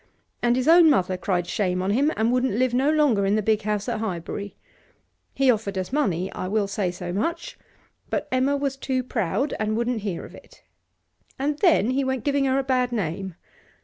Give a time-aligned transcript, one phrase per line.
[0.41, 3.43] And his own mother cried shame on him, and wouldn't live no longer in the
[3.43, 4.55] big house in Highbury.
[5.35, 7.55] He offered us money I will say so much
[8.09, 10.63] but Emma was too proud, and wouldn't hear of it.
[11.37, 13.35] And then he went giving her a bad name.